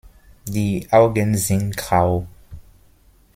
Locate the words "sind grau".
1.37-2.25